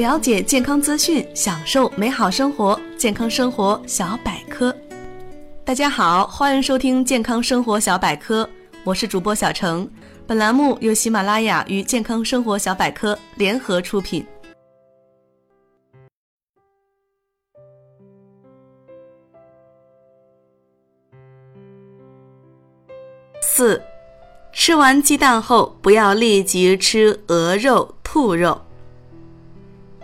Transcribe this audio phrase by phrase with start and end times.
[0.00, 2.80] 了解健康资讯，享受美好生活。
[2.96, 4.74] 健康生活小百科，
[5.62, 8.48] 大家好，欢迎收听健康生活小百科，
[8.82, 9.86] 我是主播小程。
[10.26, 14.26] 本栏目由喜马拉雅与健康生活小百科联合出品。
[23.42, 23.82] 四，
[24.50, 28.58] 吃完鸡蛋后不要立即吃鹅肉、兔肉。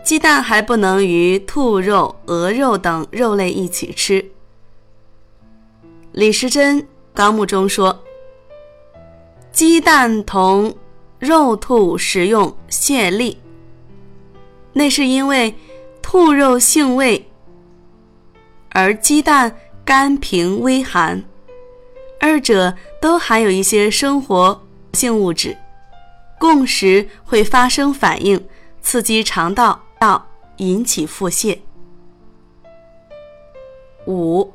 [0.06, 4.24] 鸡蛋还不能与兔肉、鹅肉等肉类一起吃。
[6.12, 8.04] 李时珍纲目中说
[9.50, 10.76] ：“鸡蛋同
[11.18, 13.36] 肉兔食用泄痢，
[14.74, 15.52] 那是因为
[16.00, 17.28] 兔肉性味，
[18.68, 21.24] 而鸡蛋甘平微寒，
[22.20, 25.56] 二者都含有一些生活性物质，
[26.38, 28.46] 共食会发生反应，
[28.80, 30.24] 刺激肠道。”道
[30.58, 31.58] 引起腹泻。
[34.06, 34.52] 五，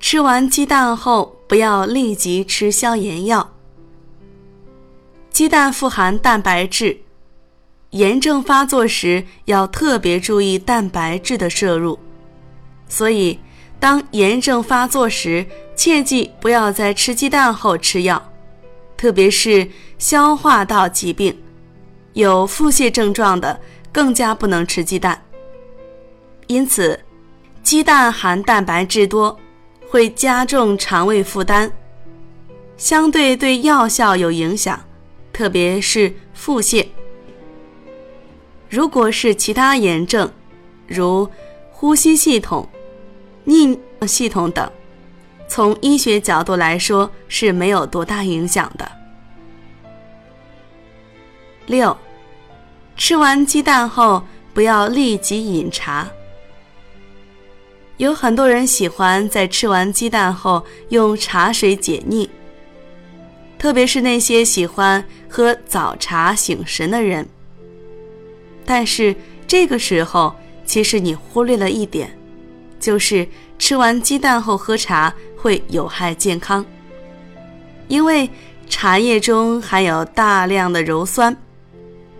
[0.00, 3.52] 吃完鸡蛋后不要立即吃消炎药。
[5.30, 7.02] 鸡蛋富含蛋白质，
[7.90, 11.96] 炎症发作时要特别注意蛋白质的摄入。
[12.88, 13.38] 所以，
[13.78, 15.46] 当炎症发作时，
[15.76, 18.20] 切记不要在吃鸡蛋后吃药，
[18.96, 21.40] 特别是消化道疾病、
[22.14, 23.60] 有腹泻症状的。
[23.92, 25.20] 更加不能吃鸡蛋，
[26.46, 26.98] 因此，
[27.62, 29.38] 鸡蛋含蛋白质多，
[29.88, 31.70] 会加重肠胃负担，
[32.76, 34.80] 相对对药效有影响，
[35.32, 36.86] 特别是腹泻。
[38.68, 40.30] 如果是其他炎症，
[40.86, 41.28] 如
[41.72, 42.68] 呼吸系统、
[43.44, 44.70] 泌尿系统等，
[45.48, 48.88] 从医学角度来说是没有多大影响的。
[51.66, 51.96] 六。
[53.00, 56.06] 吃完鸡蛋后，不要立即饮茶。
[57.96, 62.28] 有很多人喜欢在吃完鸡蛋后用茶水解腻，
[63.58, 67.26] 特别是那些喜欢喝早茶醒神的人。
[68.66, 69.16] 但是
[69.46, 72.14] 这个时候，其实你忽略了一点，
[72.78, 73.26] 就是
[73.58, 76.62] 吃完鸡蛋后喝茶会有害健康，
[77.88, 78.28] 因为
[78.68, 81.34] 茶叶中含有大量的鞣酸。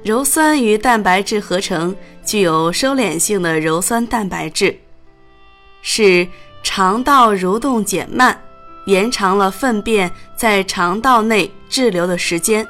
[0.02, 1.94] 鞣酸与蛋白质合成，
[2.24, 4.74] 具有收敛性的鞣酸蛋白质，
[5.82, 6.26] 使
[6.62, 8.40] 肠道蠕动减慢，
[8.86, 12.66] 延长了粪便在肠道内滞留的时间。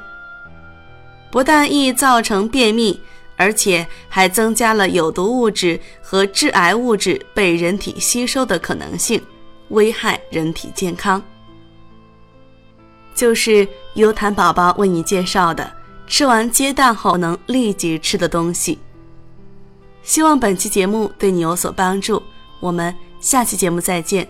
[1.30, 3.00] 不但易造成便秘，
[3.36, 9.22] 而且还增加了有毒物质和致癌物质被人体吸收的可能性，
[9.68, 11.22] 危害人体健康。
[13.14, 15.79] 就是优谈宝宝为你介绍的。
[16.10, 18.80] 吃完鸡蛋后能立即吃的东西。
[20.02, 22.20] 希望本期节目对你有所帮助，
[22.58, 24.28] 我们下期节目再见。